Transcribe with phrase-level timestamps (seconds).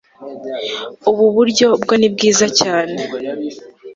[1.09, 2.99] ubu buryo bwo ni bwiza cyane